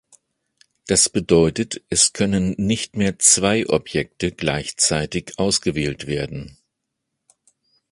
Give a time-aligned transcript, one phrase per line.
[0.87, 6.57] Das bedeutet, es können nicht mehr zwei Objekte gleichzeitig ausgewählt werden.